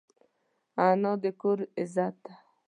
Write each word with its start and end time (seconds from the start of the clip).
انا 0.87 1.11
د 1.21 1.25
کور 1.41 1.59
عزت 1.79 2.15
ده 2.23 2.33